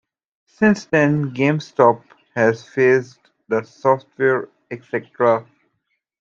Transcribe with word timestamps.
Since 0.47 0.85
then, 0.85 1.29
GameStop 1.31 2.01
has 2.33 2.67
phased 2.67 3.19
the 3.49 3.61
Software 3.61 4.49
Etc. 4.71 5.45